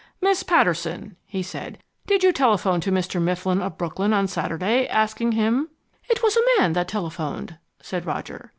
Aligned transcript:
"Miss 0.19 0.41
Patterson," 0.41 1.15
he 1.27 1.43
said, 1.43 1.77
"did 2.07 2.23
you 2.23 2.31
telephone 2.33 2.81
to 2.81 2.91
Mr. 2.91 3.21
Mifflin 3.21 3.61
of 3.61 3.77
Brooklyn 3.77 4.13
on 4.13 4.27
Saturday, 4.27 4.87
asking 4.87 5.33
him" 5.33 5.69
"It 6.09 6.23
was 6.23 6.35
a 6.35 6.41
man 6.57 6.73
that 6.73 6.87
telephoned," 6.87 7.59
said 7.83 8.03
Roger. 8.07 8.49